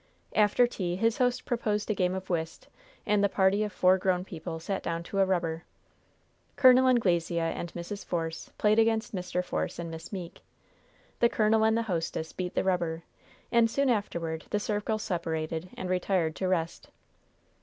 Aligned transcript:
After 0.35 0.65
tea 0.65 0.95
his 0.95 1.19
host 1.19 1.45
proposed 1.45 1.91
a 1.91 1.93
game 1.93 2.15
of 2.15 2.27
whist, 2.27 2.67
and 3.05 3.23
the 3.23 3.29
party 3.29 3.63
of 3.63 3.71
four 3.71 3.99
grown 3.99 4.25
people 4.25 4.59
sat 4.59 4.81
down 4.81 5.03
to 5.03 5.19
a 5.19 5.27
rubber. 5.27 5.63
Col. 6.55 6.87
Anglesea 6.87 7.39
and 7.53 7.71
Mrs. 7.73 8.03
Force 8.03 8.49
played 8.57 8.79
against 8.79 9.13
Mr. 9.13 9.45
Force 9.45 9.77
and 9.77 9.91
Miss 9.91 10.11
Meeke. 10.11 10.41
The 11.19 11.29
colonel 11.29 11.63
and 11.63 11.77
the 11.77 11.83
hostess 11.83 12.33
beat 12.33 12.55
the 12.55 12.63
rubber. 12.63 13.03
And 13.51 13.69
soon 13.69 13.91
afterward 13.91 14.45
the 14.49 14.59
circle 14.59 14.97
separated 14.97 15.69
and 15.77 15.87
retired 15.87 16.35
to 16.37 16.47
rest. 16.47 16.89